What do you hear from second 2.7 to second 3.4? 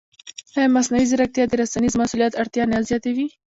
نه زیاتوي؟